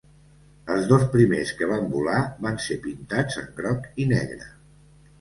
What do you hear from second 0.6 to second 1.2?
Els dos